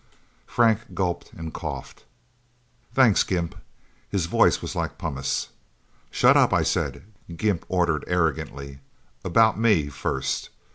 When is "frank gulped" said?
0.47-1.31